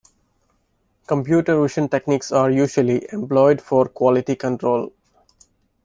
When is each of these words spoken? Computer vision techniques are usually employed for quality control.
Computer 1.05 1.61
vision 1.61 1.87
techniques 1.87 2.31
are 2.31 2.49
usually 2.49 3.07
employed 3.13 3.61
for 3.61 3.87
quality 3.87 4.35
control. 4.35 4.91